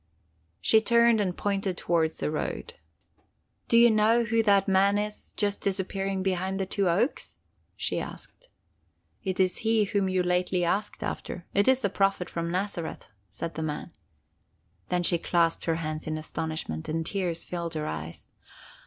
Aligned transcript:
"She 0.61 0.81
turned 0.81 1.21
and 1.21 1.37
pointed 1.37 1.77
toward 1.77 2.11
the 2.13 2.31
road. 2.31 2.73
'Do 3.67 3.77
you 3.77 3.91
know 3.91 4.23
who 4.23 4.41
that 4.41 4.67
man 4.67 4.97
is 4.97 5.31
just 5.33 5.61
disappearing 5.61 6.23
behind 6.23 6.59
the 6.59 6.65
two 6.65 6.89
oaks?' 6.89 7.37
she 7.75 7.99
asked. 7.99 8.49
"'It 9.23 9.39
is 9.39 9.57
he 9.59 9.83
whom 9.83 10.09
you 10.09 10.23
lately 10.23 10.65
asked 10.65 11.03
after; 11.03 11.45
it 11.53 11.67
is 11.67 11.83
the 11.83 11.89
Prophet 11.91 12.31
from 12.31 12.49
Nazareth,' 12.49 13.09
said 13.29 13.53
the 13.53 13.61
man. 13.61 13.91
Then 14.89 15.03
she 15.03 15.19
clasped 15.19 15.65
her 15.65 15.75
hands 15.75 16.07
in 16.07 16.17
astonishment, 16.17 16.89
and 16.89 17.05
tears 17.05 17.43
filled 17.43 17.75
her 17.75 17.85
eyes. 17.85 18.27